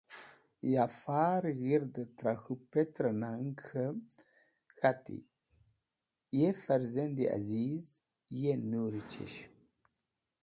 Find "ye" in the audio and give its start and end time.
6.37-6.49, 8.41-8.53